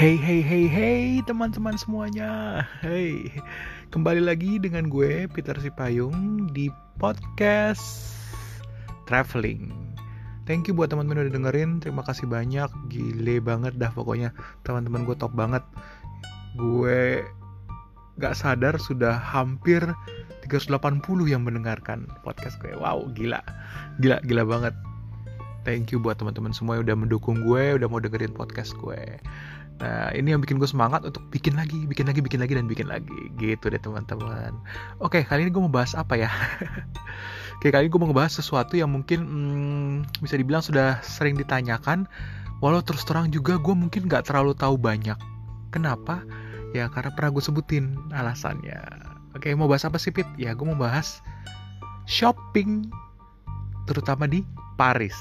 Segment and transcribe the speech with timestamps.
[0.00, 2.64] Hey hey hey hey teman-teman semuanya.
[2.80, 3.28] Hey
[3.92, 8.16] Kembali lagi dengan gue Peter Sipayung Di podcast
[9.04, 9.68] Traveling.
[10.48, 11.84] Thank you buat teman-teman udah dengerin.
[11.84, 12.72] Terima kasih banyak.
[12.88, 14.32] Gile banget dah pokoknya.
[14.64, 15.60] Teman-teman gue top banget.
[16.56, 17.20] Gue
[18.16, 19.84] Gak sadar sudah hampir
[20.48, 22.72] 380 yang mendengarkan podcast gue.
[22.72, 23.44] Wow gila.
[24.00, 24.72] Gila gila banget.
[25.68, 29.20] Thank you buat teman-teman semua yang udah mendukung gue, udah mau dengerin podcast gue.
[29.80, 32.86] Nah, ini yang bikin gue semangat untuk bikin lagi, bikin lagi, bikin lagi, dan bikin
[32.86, 33.20] lagi.
[33.40, 34.52] Gitu deh teman-teman.
[35.00, 36.28] Oke, kali ini gue mau bahas apa ya?
[37.56, 42.04] Oke, kali ini gue mau ngebahas sesuatu yang mungkin hmm, bisa dibilang sudah sering ditanyakan.
[42.60, 45.16] Walau terus terang juga gue mungkin gak terlalu tahu banyak.
[45.72, 46.20] Kenapa?
[46.76, 48.84] Ya karena pernah gue sebutin alasannya.
[49.32, 50.28] Oke, mau bahas apa sih Pit?
[50.36, 51.24] Ya gue mau bahas
[52.04, 52.92] shopping.
[53.88, 54.44] Terutama di
[54.80, 55.16] Paris.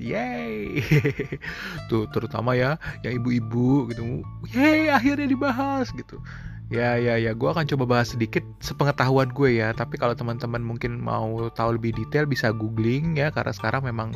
[0.00, 0.84] Yeay.
[1.88, 4.24] Tuh terutama ya yang ibu-ibu gitu.
[4.52, 6.20] Yeay akhirnya dibahas gitu.
[6.66, 9.72] Ya ya ya gue akan coba bahas sedikit sepengetahuan gue ya.
[9.72, 14.12] Tapi kalau teman-teman mungkin mau tahu lebih detail bisa googling ya karena sekarang memang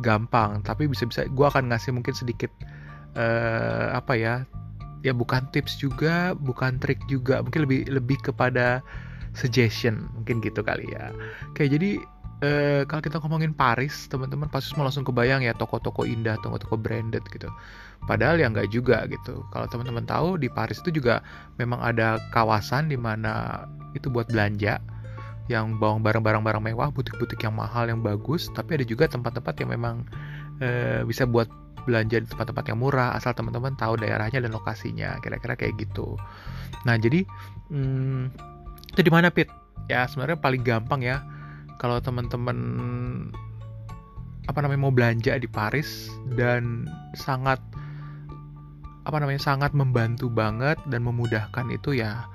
[0.00, 0.62] gampang.
[0.62, 2.50] Tapi bisa-bisa gue akan ngasih mungkin sedikit
[3.18, 4.34] uh, apa ya?
[5.02, 7.42] Ya bukan tips juga, bukan trik juga.
[7.42, 8.78] Mungkin lebih lebih kepada
[9.34, 11.10] suggestion mungkin gitu kali ya.
[11.50, 11.98] Oke jadi
[12.42, 17.22] eh, kalau kita ngomongin Paris, teman-teman pasti semua langsung kebayang ya toko-toko indah, toko-toko branded
[17.30, 17.46] gitu.
[18.04, 19.46] Padahal ya nggak juga gitu.
[19.54, 21.22] Kalau teman-teman tahu di Paris itu juga
[21.56, 24.82] memang ada kawasan di mana itu buat belanja
[25.46, 28.50] yang bawang barang-barang mewah, butik-butik yang mahal, yang bagus.
[28.50, 30.02] Tapi ada juga tempat-tempat yang memang
[30.58, 31.46] eh, bisa buat
[31.86, 36.14] belanja di tempat-tempat yang murah, asal teman-teman tahu daerahnya dan lokasinya, kira-kira kayak gitu.
[36.86, 37.26] Nah jadi
[37.70, 38.30] hmm,
[38.94, 39.50] itu di mana Pit?
[39.90, 41.26] Ya sebenarnya paling gampang ya
[41.82, 42.58] kalau teman-teman
[44.46, 46.86] apa namanya mau belanja di Paris dan
[47.18, 47.58] sangat
[49.02, 52.26] apa namanya sangat membantu banget dan memudahkan itu ya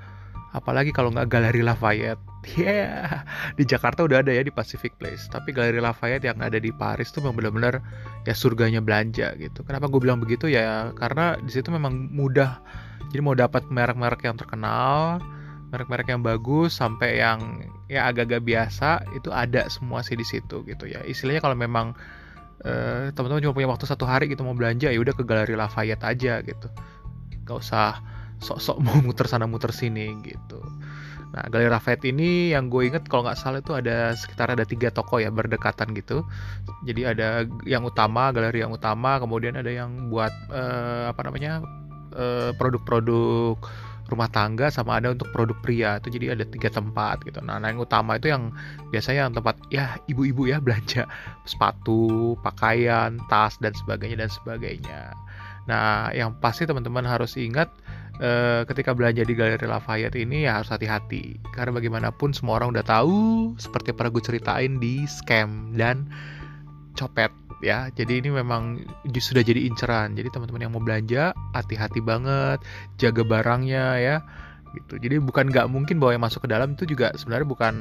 [0.52, 2.22] apalagi kalau nggak Galeri Lafayette.
[2.48, 3.28] Yeah.
[3.60, 5.28] di Jakarta udah ada ya di Pacific Place.
[5.28, 7.84] Tapi Galeri Lafayette yang ada di Paris tuh memang benar-benar
[8.24, 9.68] ya surganya belanja gitu.
[9.68, 10.48] Kenapa gue bilang begitu?
[10.48, 12.64] Ya karena di situ memang mudah.
[13.12, 15.20] Jadi mau dapat merek-merek yang terkenal
[15.68, 20.88] merek-merek yang bagus sampai yang ya agak-agak biasa itu ada semua sih di situ gitu
[20.88, 21.04] ya.
[21.04, 21.92] Istilahnya kalau memang
[22.64, 26.08] eh, teman-teman cuma punya waktu satu hari gitu mau belanja ya udah ke galeri Lafayette
[26.08, 26.68] aja gitu.
[27.44, 28.00] Gak usah
[28.40, 30.64] sok-sok mau muter sana muter sini gitu.
[31.36, 34.88] Nah galeri Lafayette ini yang gue inget kalau nggak salah itu ada sekitar ada tiga
[34.88, 36.24] toko ya berdekatan gitu.
[36.88, 41.60] Jadi ada yang utama galeri yang utama kemudian ada yang buat eh, apa namanya
[42.16, 43.60] eh, produk-produk
[44.08, 45.92] rumah tangga sama ada untuk produk pria.
[46.00, 47.40] Itu jadi ada tiga tempat gitu.
[47.44, 48.52] Nah, nah yang utama itu yang
[48.90, 51.06] biasanya yang tempat ya ibu-ibu ya belanja.
[51.44, 55.16] Sepatu pakaian tas dan sebagainya dan sebagainya.
[55.68, 57.68] Nah yang pasti teman-teman harus ingat
[58.24, 61.38] eh, ketika belanja di Galeri Lafayette ini ya harus hati-hati.
[61.52, 63.18] Karena bagaimanapun semua orang udah tahu
[63.60, 66.08] seperti pernah gue ceritain di scam dan
[66.98, 67.30] copet
[67.62, 67.90] ya.
[67.94, 70.18] Jadi ini memang sudah jadi inceran.
[70.18, 72.62] Jadi teman-teman yang mau belanja hati-hati banget
[72.98, 74.18] jaga barangnya ya.
[74.76, 75.00] Gitu.
[75.00, 77.76] Jadi bukan nggak mungkin bahwa yang masuk ke dalam itu juga sebenarnya bukan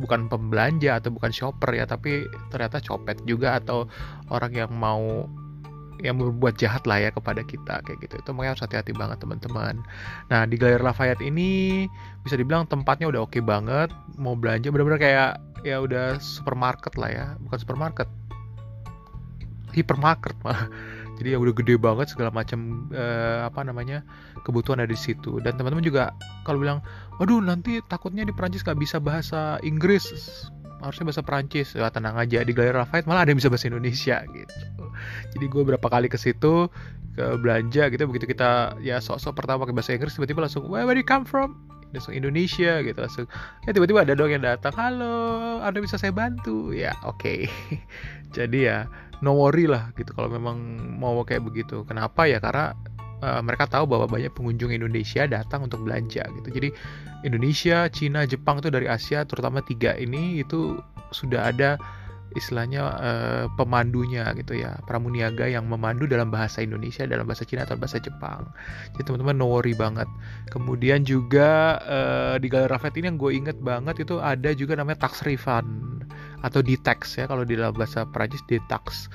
[0.00, 1.84] bukan pembelanja atau bukan shopper ya.
[1.84, 3.88] Tapi ternyata copet juga atau
[4.32, 5.26] orang yang mau
[6.00, 8.16] yang berbuat jahat lah ya kepada kita kayak gitu.
[8.24, 9.84] Itu makanya harus hati-hati banget teman-teman.
[10.32, 11.84] Nah di Galeri Lafayette ini
[12.24, 17.10] bisa dibilang tempatnya udah oke okay banget mau belanja benar-benar kayak ya udah supermarket lah
[17.12, 17.26] ya.
[17.44, 18.08] Bukan supermarket
[19.72, 20.70] hipermarket mah
[21.20, 24.00] jadi ya udah gede banget segala macam eh, apa namanya
[24.40, 25.36] kebutuhan ada di situ.
[25.44, 26.16] Dan teman-teman juga
[26.48, 26.80] kalau bilang
[27.20, 30.08] waduh nanti takutnya di Prancis gak bisa bahasa Inggris.
[30.80, 34.24] Harusnya bahasa Prancis ya tenang aja di Galeri Lafayette malah ada yang bisa bahasa Indonesia
[34.32, 34.56] gitu.
[35.36, 36.72] Jadi gue berapa kali ke situ
[37.12, 40.96] ke belanja gitu begitu kita ya sok-sok pertama pakai bahasa Inggris tiba-tiba langsung where, where
[40.96, 41.58] you come from
[41.90, 43.26] langsung Indonesia gitu langsung
[43.66, 44.74] ya tiba-tiba ada dong yang datang.
[44.74, 46.70] Halo anda bisa saya bantu?
[46.70, 47.18] Ya oke.
[47.20, 47.38] Okay.
[48.36, 48.78] jadi ya
[49.20, 50.56] no worry lah gitu kalau memang
[50.96, 51.84] mau kayak begitu.
[51.84, 52.24] Kenapa?
[52.24, 52.72] Ya karena
[53.20, 56.48] uh, mereka tahu bahwa banyak pengunjung Indonesia datang untuk belanja gitu.
[56.48, 56.68] Jadi
[57.24, 60.80] Indonesia Cina Jepang itu dari Asia terutama tiga ini itu
[61.12, 61.76] sudah ada
[62.38, 67.74] istilahnya uh, pemandunya gitu ya pramuniaga yang memandu dalam bahasa Indonesia dalam bahasa Cina atau
[67.74, 68.46] bahasa Jepang.
[68.94, 70.06] Jadi teman-teman no worry banget.
[70.54, 75.10] Kemudian juga uh, di Galeri Rafet ini yang gue inget banget itu ada juga namanya
[75.10, 76.06] tax refund
[76.40, 79.10] atau detax ya kalau di dalam bahasa Prancis detax.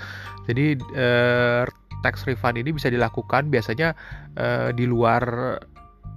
[0.46, 1.64] Jadi uh,
[2.04, 3.96] tax refund ini bisa dilakukan biasanya
[4.38, 5.56] uh, di luar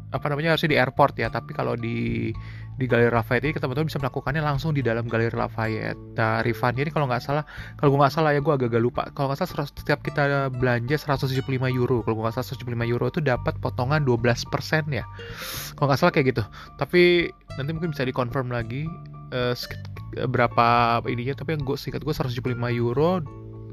[0.09, 2.33] apa namanya harusnya di airport ya tapi kalau di
[2.79, 5.99] di Galeri Lafayette ini teman-teman bisa melakukannya langsung di dalam Galeri Lafayette.
[6.15, 7.43] Nah, refundnya ini kalau nggak salah,
[7.75, 9.03] kalau gue nggak salah ya gue agak-agak lupa.
[9.19, 11.43] Kalau nggak salah setiap kita belanja 175
[11.75, 15.03] euro, kalau nggak salah 175 euro itu dapat potongan 12% ya.
[15.75, 16.43] Kalau nggak salah kayak gitu.
[16.79, 18.87] Tapi nanti mungkin bisa dikonfirm lagi
[19.35, 19.59] uh,
[20.31, 21.35] berapa ininya.
[21.35, 23.19] Tapi yang gue singkat gue 175 euro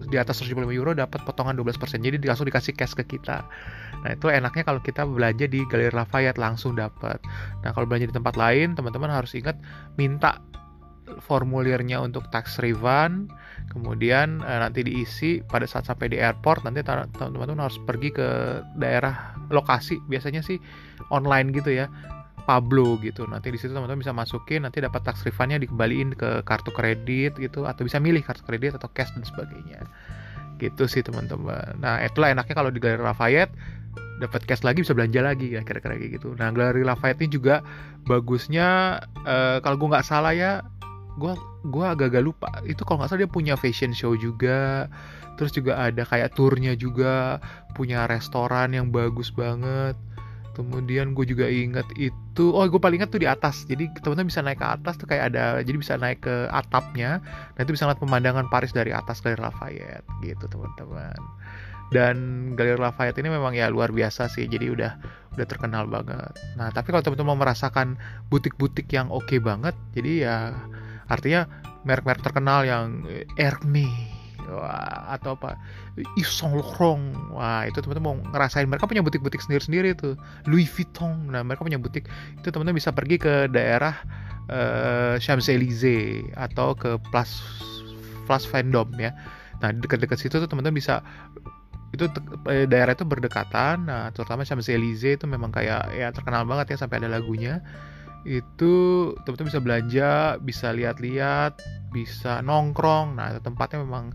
[0.07, 2.02] di atas 175 euro dapat potongan 12%.
[2.02, 3.46] Jadi langsung dikasih cash ke kita.
[4.06, 7.18] Nah, itu enaknya kalau kita belanja di Galeri Lafayette langsung dapat.
[7.66, 9.57] Nah, kalau belanja di tempat lain, teman-teman harus ingat
[9.98, 10.42] minta
[11.22, 13.30] formulirnya untuk tax refund,
[13.69, 18.28] kemudian eh, nanti diisi pada saat sampai di airport nanti teman-teman harus pergi ke
[18.78, 20.57] daerah lokasi biasanya sih
[21.13, 21.86] online gitu ya
[22.45, 23.25] Pablo gitu.
[23.25, 27.65] Nanti di situ teman-teman bisa masukin, nanti dapat tax refundnya dikembaliin ke kartu kredit gitu,
[27.65, 29.83] atau bisa milih kartu kredit atau cash dan sebagainya.
[30.62, 31.81] Gitu sih teman-teman.
[31.81, 33.51] Nah itulah enaknya kalau di Galeri Lafayette
[34.15, 36.31] dapat cash lagi bisa belanja lagi ya kira-kira gitu.
[36.39, 37.59] Nah Galeri Lafayette ini juga
[38.07, 40.63] bagusnya uh, kalau gue nggak salah ya,
[41.19, 41.33] gue
[41.68, 44.92] gue agak-agak lupa itu kalau nggak salah dia punya fashion show juga
[45.36, 47.44] terus juga ada kayak turnya juga
[47.75, 49.95] punya restoran yang bagus banget
[50.56, 53.68] kemudian gue juga inget itu oh gue paling inget tuh di atas.
[53.68, 57.19] Jadi teman-teman bisa naik ke atas tuh kayak ada jadi bisa naik ke atapnya
[57.60, 61.19] dan itu bisa lihat pemandangan Paris dari atas Galeri Lafayette gitu teman-teman.
[61.92, 62.16] Dan
[62.56, 64.92] Galeri Lafayette ini memang ya luar biasa sih jadi udah
[65.36, 66.31] udah terkenal banget.
[66.56, 68.00] Nah tapi kalau teman-teman mau merasakan
[68.31, 70.38] butik-butik yang oke okay banget jadi ya
[71.12, 71.46] artinya
[71.86, 73.06] merek-merek terkenal yang
[73.38, 74.15] Hermes
[74.45, 75.57] Wah, atau apa?
[76.15, 76.44] Yves
[77.33, 78.68] wah itu teman-teman mau ngerasain.
[78.69, 80.13] Mereka punya butik-butik sendiri-sendiri tuh.
[80.45, 81.33] Louis Vuitton.
[81.33, 82.06] Nah mereka punya butik.
[82.38, 83.97] Itu teman-teman bisa pergi ke daerah
[84.50, 87.42] uh, Champs Elysees atau ke Place
[88.30, 89.12] Place Vendôme ya.
[89.62, 91.01] Nah dekat-dekat situ tuh teman-teman bisa
[91.95, 92.12] itu
[92.51, 93.88] eh, daerah itu berdekatan.
[93.88, 97.63] Nah terutama Champs Elysees itu memang kayak ya terkenal banget ya sampai ada lagunya
[98.25, 98.74] itu
[99.24, 100.12] teman-teman bisa belanja
[100.42, 101.62] bisa lihat-lihat
[101.94, 103.16] bisa nongkrong.
[103.16, 104.12] Nah tempatnya memang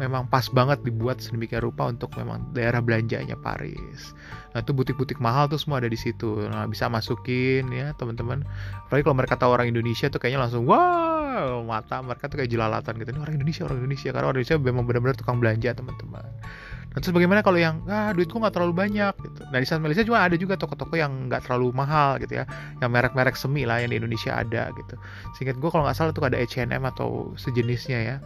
[0.00, 4.16] memang pas banget dibuat sedemikian rupa untuk memang daerah belanjanya Paris.
[4.56, 6.48] Nah itu butik-butik mahal tuh semua ada di situ.
[6.48, 8.42] Nah bisa masukin ya teman-teman.
[8.88, 12.96] Apalagi kalau mereka tahu orang Indonesia tuh kayaknya langsung wow mata mereka tuh kayak jelalatan
[12.98, 13.12] gitu.
[13.12, 16.26] Ini orang Indonesia orang Indonesia karena orang Indonesia memang benar-benar tukang belanja teman-teman.
[16.90, 19.46] Nah terus bagaimana kalau yang ah duitku nggak terlalu banyak gitu.
[19.46, 22.44] Nah di sana Malaysia juga ada juga toko-toko yang nggak terlalu mahal gitu ya.
[22.82, 24.98] Yang merek-merek semi lah yang di Indonesia ada gitu.
[25.38, 28.16] Singkat gue kalau nggak salah tuh ada H&M atau sejenisnya ya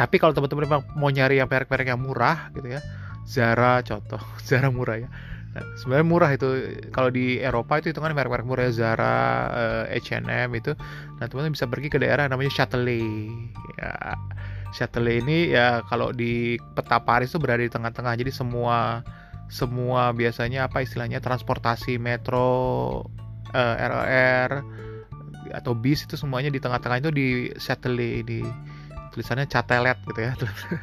[0.00, 2.80] tapi kalau teman-teman memang mau nyari yang merek-merek yang murah gitu ya
[3.28, 4.16] Zara contoh
[4.48, 5.08] Zara murah ya.
[5.50, 6.46] Nah, sebenarnya murah itu
[6.94, 9.18] kalau di Eropa itu hitungan merek-merek murah ya Zara
[9.92, 10.72] H&M itu.
[11.20, 13.28] Nah teman-teman bisa pergi ke daerah namanya Châtelet.
[13.76, 14.16] Ya
[14.72, 18.14] Châtelet ini ya kalau di peta Paris itu berada di tengah-tengah.
[18.14, 19.02] Jadi semua
[19.50, 23.02] semua biasanya apa istilahnya transportasi metro
[23.50, 24.46] eh,
[25.50, 28.40] atau bis itu semuanya di tengah-tengah itu di Châtelet di
[29.12, 30.32] tulisannya catelet gitu ya.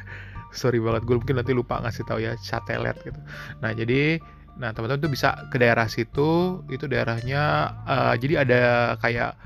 [0.58, 3.20] Sorry banget gue mungkin nanti lupa ngasih tahu ya catelet gitu.
[3.60, 4.20] Nah jadi
[4.58, 8.60] nah teman-teman tuh bisa ke daerah situ itu daerahnya uh, jadi ada
[8.98, 9.38] kayak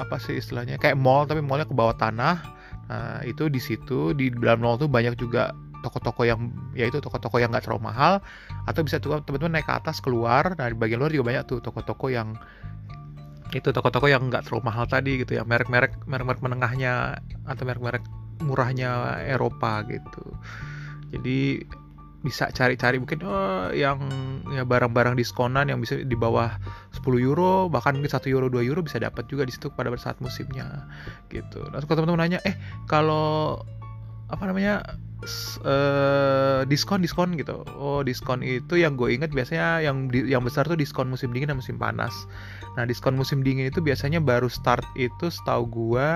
[0.00, 2.36] apa sih istilahnya kayak mall tapi mallnya ke bawah tanah.
[2.86, 5.52] Nah itu di situ di dalam mall tuh banyak juga
[5.84, 8.18] toko-toko yang ya itu toko-toko yang nggak terlalu mahal
[8.66, 10.56] atau bisa tuh teman-teman naik ke atas keluar.
[10.56, 12.34] Nah di bagian luar juga banyak tuh toko-toko yang
[13.54, 18.02] itu toko-toko yang nggak terlalu mahal tadi gitu ya merek-merek merek-merek menengahnya atau merek-merek
[18.42, 20.24] murahnya Eropa gitu
[21.14, 21.62] jadi
[22.26, 24.02] bisa cari-cari mungkin oh, yang
[24.50, 26.58] ya barang-barang diskonan yang bisa di bawah
[26.90, 30.18] 10 euro bahkan mungkin satu euro 2 euro bisa dapat juga di situ pada saat
[30.18, 30.90] musimnya
[31.30, 31.62] gitu.
[31.70, 32.58] Nah, teman-teman nanya, eh
[32.90, 33.62] kalau
[34.26, 34.82] apa namanya
[35.64, 37.64] uh, diskon diskon gitu.
[37.76, 41.58] Oh diskon itu yang gue inget biasanya yang yang besar tuh diskon musim dingin dan
[41.58, 42.12] musim panas.
[42.76, 46.08] Nah diskon musim dingin itu biasanya baru start itu setahu gue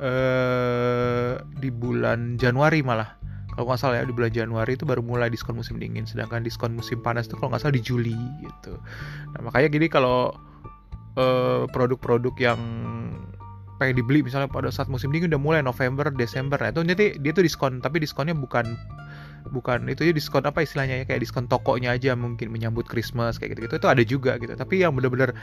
[0.00, 3.20] uh, di bulan Januari malah.
[3.52, 6.08] Kalau nggak salah ya di bulan Januari itu baru mulai diskon musim dingin.
[6.08, 8.80] Sedangkan diskon musim panas itu kalau nggak salah di Juli gitu.
[9.36, 10.32] Nah makanya gini kalau
[11.20, 12.60] uh, produk-produk yang
[13.82, 16.54] pengen dibeli misalnya pada saat musim dingin udah mulai November Desember.
[16.62, 18.78] Nah itu nanti dia tuh diskon tapi diskonnya bukan
[19.50, 23.58] bukan itu ya diskon apa istilahnya ya kayak diskon tokonya aja mungkin menyambut Christmas kayak
[23.58, 24.54] gitu gitu itu ada juga gitu.
[24.54, 25.34] Tapi yang bener-bener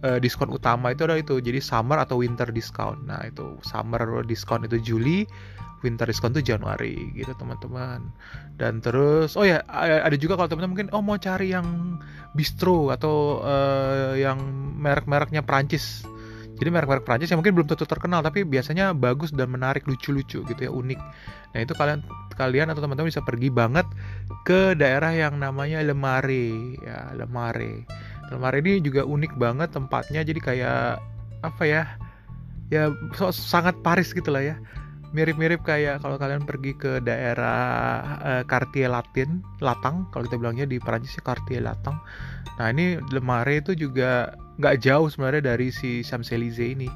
[0.00, 3.04] uh, diskon utama itu adalah itu jadi summer atau winter discount.
[3.04, 5.28] Nah itu summer diskon itu Juli
[5.84, 8.00] winter diskon itu Januari gitu teman-teman.
[8.56, 12.00] Dan terus oh ya ada juga kalau teman-teman mungkin oh mau cari yang
[12.32, 14.40] bistro atau uh, yang
[14.80, 16.08] merek-mereknya Prancis
[16.54, 20.60] jadi merek-merek Prancis yang mungkin belum tentu terkenal tapi biasanya bagus dan menarik lucu-lucu gitu
[20.60, 21.00] ya unik.
[21.54, 22.06] Nah itu kalian
[22.38, 23.86] kalian atau teman-teman bisa pergi banget
[24.46, 27.86] ke daerah yang namanya Lemare ya Lemare
[28.30, 31.02] Lemare ini juga unik banget tempatnya jadi kayak
[31.42, 31.82] apa ya
[32.72, 34.56] ya so, sangat Paris gitu lah ya
[35.14, 37.62] mirip-mirip kayak kalau kalian pergi ke daerah
[38.18, 42.02] uh, Cartier Latin, Latang, kalau kita bilangnya di Perancis Cartier Latang.
[42.58, 46.90] Nah ini Le Marais itu juga nggak jauh sebenarnya dari si Champs Elysees ini.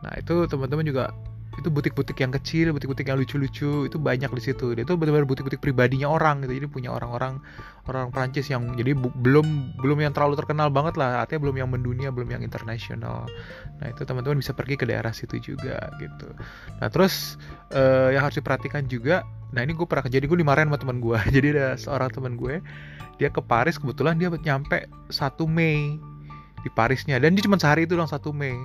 [0.00, 1.12] Nah itu teman-teman juga
[1.58, 4.72] itu butik-butik yang kecil, butik-butik yang lucu-lucu itu banyak di situ.
[4.78, 6.62] Dia itu benar-benar butik-butik pribadinya orang gitu.
[6.62, 7.42] Jadi punya orang-orang
[7.90, 12.08] orang Prancis yang jadi belum belum yang terlalu terkenal banget lah, artinya belum yang mendunia,
[12.14, 13.26] belum yang internasional.
[13.82, 16.30] Nah, itu teman-teman bisa pergi ke daerah situ juga gitu.
[16.78, 17.34] Nah, terus
[17.74, 21.18] uh, yang harus diperhatikan juga, nah ini gue pernah kejadian gue dimarahin sama teman gue.
[21.36, 22.62] jadi ada seorang teman gue,
[23.18, 25.18] dia ke Paris kebetulan dia nyampe 1
[25.50, 25.98] Mei
[26.60, 28.56] di Parisnya dan dia cuma sehari itu doang 1 Mei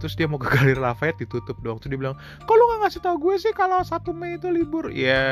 [0.00, 2.16] terus dia mau ke Galeri Lafayette ditutup dong terus dia bilang
[2.48, 4.88] kalau nggak ngasih tahu gue sih kalau satu Mei itu libur?
[4.88, 5.22] Ya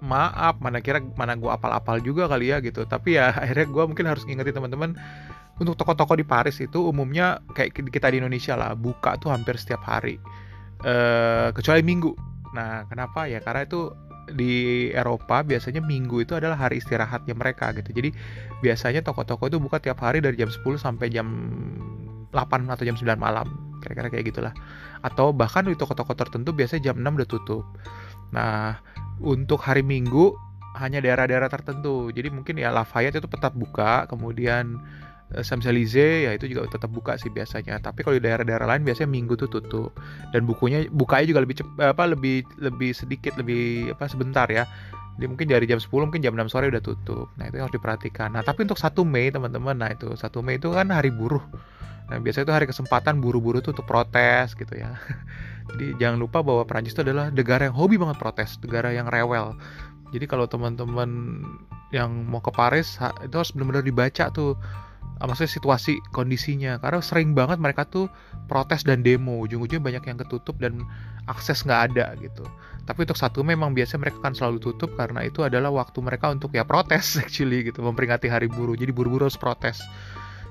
[0.00, 2.88] maaf mana kira mana gue apal-apal juga kali ya gitu.
[2.88, 4.96] Tapi ya akhirnya gue mungkin harus ngingetin teman-teman
[5.60, 9.84] untuk toko-toko di Paris itu umumnya kayak kita di Indonesia lah buka tuh hampir setiap
[9.84, 10.16] hari.
[10.82, 12.14] Uh, kecuali Minggu.
[12.54, 13.28] Nah kenapa?
[13.28, 13.92] Ya karena itu
[14.28, 17.92] di Eropa biasanya minggu itu adalah hari istirahatnya mereka gitu.
[17.92, 18.12] Jadi
[18.60, 21.26] biasanya toko-toko itu buka tiap hari dari jam 10 sampai jam
[22.32, 24.52] 8 atau jam 9 malam kira-kira kayak gitulah.
[25.00, 27.64] Atau bahkan di toko-toko tertentu biasanya jam 6 udah tutup.
[28.36, 28.76] Nah
[29.18, 30.36] untuk hari minggu
[30.78, 32.12] hanya daerah-daerah tertentu.
[32.12, 34.78] Jadi mungkin ya Lafayette itu tetap buka kemudian
[35.34, 37.80] eh, Champs-Élysées ya itu juga tetap buka sih biasanya.
[37.80, 39.90] Tapi kalau di daerah-daerah lain biasanya minggu tuh tutup.
[40.30, 44.68] Dan bukunya bukanya juga lebih cep, apa lebih lebih sedikit lebih apa sebentar ya
[45.18, 47.26] jadi mungkin dari jam 10 mungkin jam 6 sore udah tutup.
[47.34, 48.38] Nah, itu harus diperhatikan.
[48.38, 51.42] Nah, tapi untuk 1 Mei teman-teman, nah itu 1 Mei itu kan hari buruh.
[52.06, 54.94] Nah, biasanya itu hari kesempatan buru-buru tuh untuk protes gitu ya.
[55.74, 59.58] Jadi jangan lupa bahwa Prancis itu adalah negara yang hobi banget protes, negara yang rewel.
[60.14, 61.42] Jadi kalau teman-teman
[61.90, 64.56] yang mau ke Paris itu harus benar-benar dibaca tuh
[65.20, 68.08] ah, maksudnya situasi kondisinya karena sering banget mereka tuh
[68.48, 70.84] protes dan demo ujung-ujungnya banyak yang ketutup dan
[71.28, 72.44] akses nggak ada gitu.
[72.88, 76.56] Tapi untuk satu memang biasanya mereka akan selalu tutup karena itu adalah waktu mereka untuk
[76.56, 78.74] ya protes actually gitu memperingati hari buruh.
[78.74, 79.84] Jadi buru-buru harus protes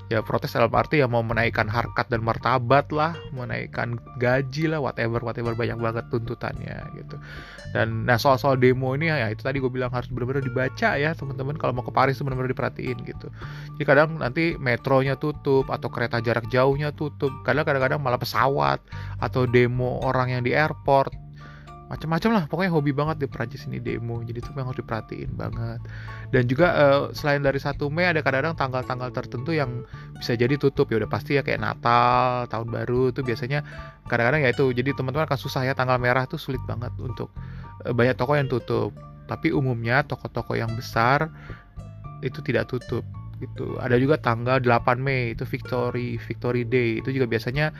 [0.08, 5.20] ya protes dalam arti ya mau menaikkan harkat dan martabat lah menaikkan gaji lah whatever
[5.20, 7.16] whatever banyak banget tuntutannya gitu.
[7.76, 11.12] Dan nah soal soal demo ini ya itu tadi gue bilang harus benar-benar dibaca ya
[11.12, 11.60] teman-teman.
[11.60, 13.28] Kalau mau ke Paris benar-benar diperhatiin gitu.
[13.76, 17.30] Jadi kadang nanti metronya tutup atau kereta jarak jauhnya tutup.
[17.44, 18.80] Kadang kadang-kadang malah pesawat
[19.20, 21.27] atau demo orang yang di airport
[21.88, 25.80] macam-macam lah pokoknya hobi banget di Prancis ini demo jadi itu yang harus diperhatiin banget.
[26.28, 29.88] Dan juga uh, selain dari 1 Mei ada kadang-kadang tanggal-tanggal tertentu yang
[30.20, 33.64] bisa jadi tutup ya udah pasti ya kayak Natal tahun baru itu biasanya
[34.04, 37.32] kadang-kadang ya itu jadi teman-teman akan susah ya tanggal merah tuh sulit banget untuk
[37.88, 38.92] uh, banyak toko yang tutup.
[39.28, 41.32] Tapi umumnya toko-toko yang besar
[42.20, 43.04] itu tidak tutup
[43.38, 43.78] gitu.
[43.78, 47.70] Ada juga tanggal 8 Mei itu Victory Victory Day itu juga biasanya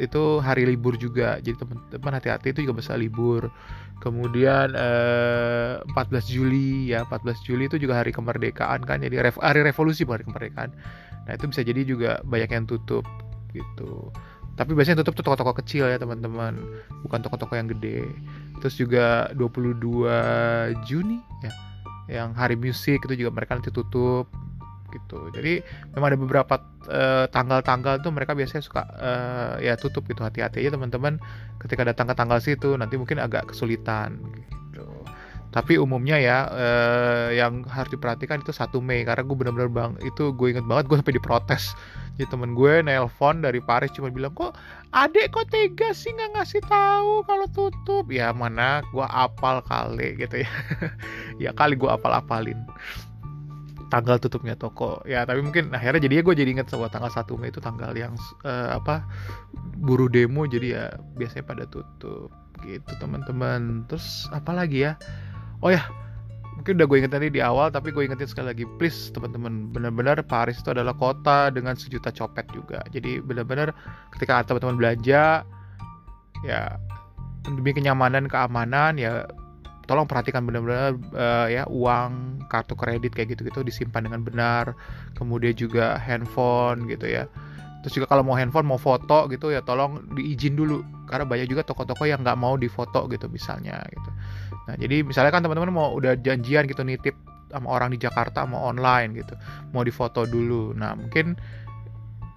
[0.00, 1.38] itu hari libur juga.
[1.40, 3.52] Jadi teman-teman hati-hati itu juga bisa libur.
[4.02, 9.04] Kemudian eh, 14 Juli ya 14 Juli itu juga hari kemerdekaan kan.
[9.04, 10.70] Jadi rev hari revolusi bukan hari kemerdekaan.
[11.22, 13.06] Nah, itu bisa jadi juga banyak yang tutup
[13.54, 14.10] gitu.
[14.52, 16.60] Tapi biasanya tutup tuh toko-toko kecil ya teman-teman,
[17.06, 18.04] bukan toko-toko yang gede.
[18.60, 21.52] Terus juga 22 Juni ya,
[22.20, 24.28] yang hari musik itu juga mereka nanti tutup
[24.92, 25.32] gitu.
[25.32, 25.64] Jadi
[25.96, 26.54] memang ada beberapa
[26.92, 31.16] uh, tanggal-tanggal tuh mereka biasanya suka uh, ya tutup gitu hati-hati aja teman-teman.
[31.58, 34.86] Ketika datang ke tanggal situ nanti mungkin agak kesulitan gitu.
[35.52, 40.32] Tapi umumnya ya uh, yang harus diperhatikan itu 1 Mei karena gue bener-bener bang itu
[40.32, 41.76] gue inget banget gue sampai diprotes.
[42.16, 44.56] Jadi temen gue nelpon dari Paris cuma bilang kok
[44.96, 48.08] adek kok tega sih nggak ngasih tahu kalau tutup?
[48.08, 50.50] Ya mana gue apal kali gitu ya.
[51.42, 52.56] Ya kali gue apal apalin
[53.92, 55.04] tanggal tutupnya toko.
[55.04, 58.16] Ya tapi mungkin akhirnya jadi gue jadi inget bahwa tanggal 1 Mei itu tanggal yang
[58.48, 59.04] uh, apa
[59.76, 60.84] buru demo jadi ya
[61.20, 62.32] biasanya pada tutup
[62.64, 63.84] gitu teman-teman.
[63.92, 64.96] Terus apa lagi ya?
[65.60, 65.84] Oh ya
[66.56, 70.20] mungkin udah gue inget tadi di awal tapi gue ingetin sekali lagi please teman-teman benar-benar
[70.24, 72.80] Paris itu adalah kota dengan sejuta copet juga.
[72.88, 73.76] Jadi benar-benar
[74.16, 75.44] ketika teman-teman belanja
[76.48, 76.80] ya
[77.44, 79.28] demi kenyamanan keamanan ya
[79.86, 84.64] tolong perhatikan benar-benar uh, ya uang kartu kredit kayak gitu-gitu disimpan dengan benar
[85.18, 87.26] kemudian juga handphone gitu ya.
[87.82, 91.66] Terus juga kalau mau handphone mau foto gitu ya tolong diizin dulu karena banyak juga
[91.66, 94.10] toko-toko yang nggak mau difoto gitu misalnya gitu.
[94.70, 97.18] Nah jadi misalnya kan teman-teman mau udah janjian gitu nitip
[97.50, 99.34] sama orang di Jakarta mau online gitu
[99.74, 100.70] mau difoto dulu.
[100.78, 101.34] Nah mungkin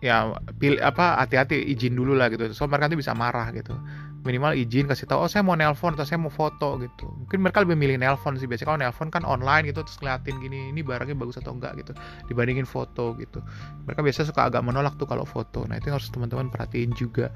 [0.01, 2.49] ya pilih apa hati-hati izin dulu lah gitu.
[2.49, 3.77] Soalnya mereka nanti bisa marah gitu
[4.25, 7.05] minimal izin kasih tahu oh saya mau nelpon atau saya mau foto gitu.
[7.05, 8.49] Mungkin mereka lebih milih nelpon sih.
[8.49, 11.93] Biasanya kalau nelpon kan online gitu terus ngeliatin gini ini barangnya bagus atau enggak gitu.
[12.25, 13.45] Dibandingin foto gitu.
[13.85, 15.63] Mereka biasa suka agak menolak tuh kalau foto.
[15.69, 17.29] Nah itu harus teman-teman perhatiin juga.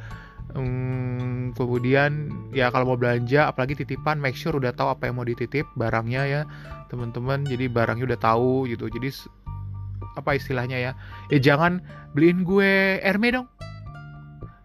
[0.49, 5.27] Hmm, kemudian ya kalau mau belanja apalagi titipan make sure udah tahu apa yang mau
[5.29, 6.41] dititip barangnya ya
[6.89, 7.45] teman-teman.
[7.45, 8.89] Jadi barangnya udah tahu gitu.
[8.89, 9.13] Jadi
[10.17, 10.91] apa istilahnya ya
[11.29, 11.85] ya jangan
[12.17, 13.47] beliin gue Hermes dong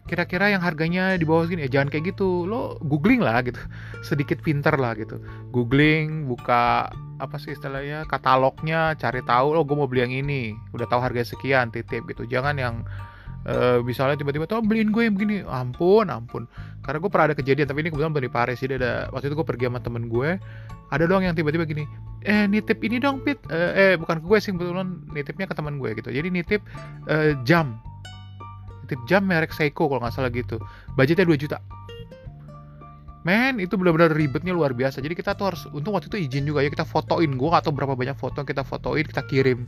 [0.05, 2.45] kira-kira yang harganya di bawah segini ya jangan kayak gitu.
[2.45, 3.57] Lo googling lah gitu.
[4.05, 5.17] Sedikit pinter lah gitu.
[5.49, 10.53] Googling buka apa sih istilahnya katalognya cari tahu lo gue mau beli yang ini.
[10.77, 12.29] Udah tahu harga sekian titip gitu.
[12.29, 12.85] Jangan yang
[13.49, 15.41] uh, misalnya tiba-tiba tuh beliin gue yang begini.
[15.41, 16.45] Ampun ampun.
[16.85, 18.61] Karena gue pernah ada kejadian tapi ini kebetulan di Paris.
[18.61, 20.37] Jadi ada waktu itu gue pergi sama temen gue
[20.93, 21.89] ada dong yang tiba-tiba gini
[22.21, 23.41] eh nitip ini dong pit.
[23.49, 26.13] Eh, eh bukan ke gue sih kebetulan nitipnya ke teman gue gitu.
[26.13, 26.61] Jadi nitip
[27.09, 27.81] uh, jam
[28.85, 30.61] tip jam merek Seiko kalau nggak salah gitu.
[30.95, 31.57] Budgetnya 2 juta.
[33.25, 35.01] Men itu benar-benar ribetnya luar biasa.
[35.01, 37.33] Jadi kita tuh harus untung waktu itu izin juga ya kita fotoin.
[37.33, 39.65] Gue atau berapa banyak foto yang kita fotoin kita kirim.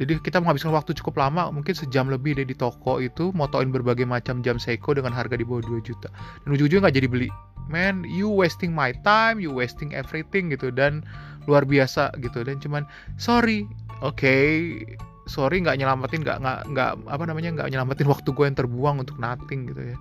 [0.00, 4.08] Jadi kita menghabiskan waktu cukup lama mungkin sejam lebih deh di toko itu motoin berbagai
[4.08, 6.08] macam jam Seiko dengan harga di bawah 2 juta.
[6.48, 7.28] Dan ujung-ujungnya nggak jadi beli.
[7.68, 10.72] Man you wasting my time you wasting everything gitu.
[10.72, 11.04] Dan
[11.44, 12.40] luar biasa gitu.
[12.48, 12.88] Dan cuman
[13.20, 13.68] sorry
[14.00, 14.80] oke okay,
[15.26, 16.38] sorry nggak nyelamatin nggak
[16.70, 19.98] nggak apa namanya nggak nyelamatin waktu gue yang terbuang untuk nothing gitu ya.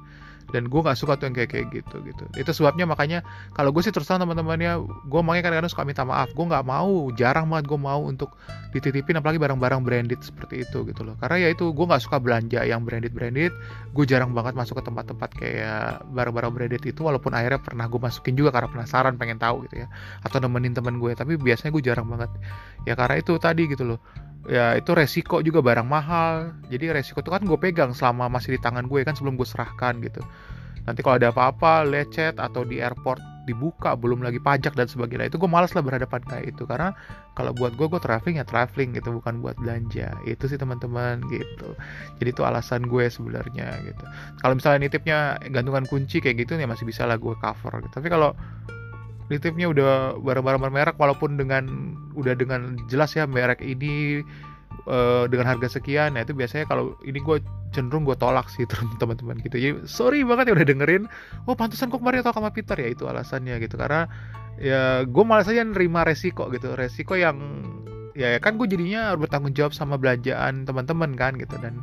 [0.52, 2.24] Dan gue nggak suka tuh yang kayak kayak gitu gitu.
[2.36, 3.24] Itu sebabnya makanya
[3.56, 6.28] kalau gue sih terus terang teman-temannya gue makanya kadang-kadang suka minta maaf.
[6.36, 8.36] Gue nggak mau jarang banget gue mau untuk
[8.76, 11.16] dititipin apalagi barang-barang branded seperti itu gitu loh.
[11.24, 13.56] Karena ya itu gue nggak suka belanja yang branded branded
[13.96, 18.36] gue jarang banget masuk ke tempat-tempat kayak barang-barang branded itu walaupun akhirnya pernah gue masukin
[18.36, 19.88] juga karena penasaran pengen tahu gitu ya
[20.28, 22.28] atau nemenin temen gue tapi biasanya gue jarang banget.
[22.84, 24.04] Ya karena itu tadi gitu loh
[24.50, 26.56] ya itu resiko juga barang mahal.
[26.72, 30.02] Jadi resiko itu kan gue pegang selama masih di tangan gue kan sebelum gue serahkan
[30.02, 30.22] gitu.
[30.86, 35.42] Nanti kalau ada apa-apa lecet atau di airport dibuka belum lagi pajak dan sebagainya itu
[35.42, 36.64] gue malas lah berhadapan kayak itu.
[36.66, 36.94] Karena
[37.38, 40.10] kalau buat gue gue traveling ya traveling gitu bukan buat belanja.
[40.26, 41.78] Itu sih teman-teman gitu.
[42.18, 44.04] Jadi itu alasan gue sebenarnya gitu.
[44.42, 47.94] Kalau misalnya nitipnya gantungan kunci kayak gitu ya masih bisa lah gue cover gitu.
[48.02, 48.34] tapi kalau
[49.32, 54.20] nitipnya udah barang-barang merek walaupun dengan udah dengan jelas ya merek ini
[54.92, 57.40] uh, dengan harga sekian ya itu biasanya kalau ini gue
[57.72, 58.68] cenderung gue tolak sih
[59.02, 59.56] teman-teman gitu.
[59.56, 61.04] Jadi sorry banget ya udah dengerin
[61.48, 62.76] oh pantesan kok kemarin atau sama Peter.
[62.76, 64.12] Ya itu alasannya gitu karena
[64.60, 67.40] ya gue malah saja nerima resiko gitu resiko yang
[68.14, 71.80] ya kan gue jadinya harus bertanggung jawab sama belanjaan teman-teman kan gitu dan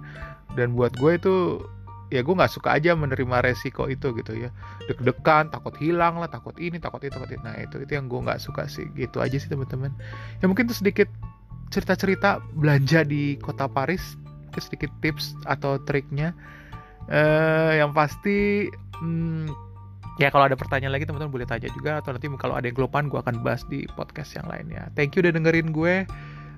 [0.55, 1.65] dan buat gue itu
[2.09, 4.51] ya gue nggak suka aja menerima resiko itu gitu ya.
[4.89, 7.43] Deg-degan takut hilang lah takut ini takut itu takut itu.
[7.45, 8.89] Nah itu itu yang gue nggak suka sih.
[8.97, 9.93] Gitu aja sih teman-teman.
[10.41, 11.09] Ya mungkin itu sedikit
[11.69, 14.17] cerita-cerita belanja di kota Paris
[14.49, 16.33] mungkin sedikit tips atau triknya.
[17.09, 18.69] Uh, yang pasti
[19.01, 19.49] hmm,
[20.21, 23.09] ya kalau ada pertanyaan lagi teman-teman boleh tanya juga atau nanti kalau ada yang kelupaan
[23.09, 24.91] gue akan bahas di podcast yang lainnya.
[24.99, 26.05] Thank you udah dengerin gue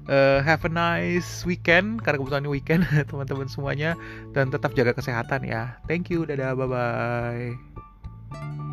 [0.08, 3.98] uh, have a nice weekend karena kebetulan ini weekend teman-teman semuanya
[4.32, 5.76] dan tetap jaga kesehatan ya.
[5.90, 8.68] Thank you, dadah, bye bye.